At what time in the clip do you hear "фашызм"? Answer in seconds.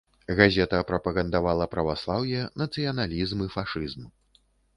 3.59-4.09